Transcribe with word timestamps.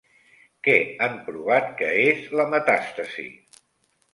Què 0.67 0.77
han 1.07 1.19
provat 1.27 1.69
que 1.81 1.91
és 2.07 2.25
la 2.41 2.47
metàstasi? 2.55 3.29